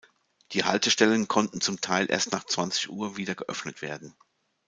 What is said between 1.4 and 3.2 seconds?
zum Teil erst nach zwanzig Uhr